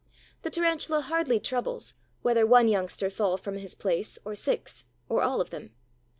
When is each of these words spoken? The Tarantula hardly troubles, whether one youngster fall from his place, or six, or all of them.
The 0.41 0.49
Tarantula 0.49 1.01
hardly 1.01 1.39
troubles, 1.39 1.93
whether 2.23 2.43
one 2.43 2.67
youngster 2.67 3.07
fall 3.11 3.37
from 3.37 3.59
his 3.59 3.75
place, 3.75 4.17
or 4.25 4.33
six, 4.33 4.85
or 5.07 5.21
all 5.21 5.39
of 5.39 5.51
them. 5.51 5.75